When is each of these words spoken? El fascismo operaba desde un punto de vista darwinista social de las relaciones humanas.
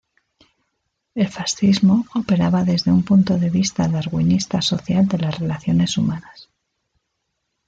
El 1.13 1.27
fascismo 1.29 2.07
operaba 2.15 2.63
desde 2.63 2.91
un 2.91 3.03
punto 3.03 3.37
de 3.37 3.51
vista 3.51 3.87
darwinista 3.87 4.59
social 4.59 5.07
de 5.07 5.19
las 5.19 5.37
relaciones 5.37 5.95
humanas. 5.95 6.49